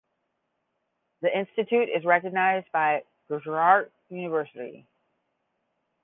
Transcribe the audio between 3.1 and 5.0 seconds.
Gujarat University.